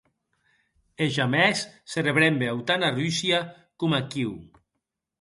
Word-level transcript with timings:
E 1.03 1.05
jamès 1.17 1.59
se 1.91 1.99
rebrembe 2.07 2.47
autant 2.53 2.81
a 2.87 2.91
Russia 2.99 3.39
coma 3.79 3.97
aquiu. 4.03 4.31